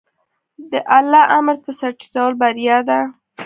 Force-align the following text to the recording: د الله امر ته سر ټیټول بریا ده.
د 0.71 0.73
الله 0.97 1.23
امر 1.37 1.55
ته 1.63 1.71
سر 1.79 1.91
ټیټول 1.99 2.31
بریا 2.41 2.77
ده. 2.89 2.99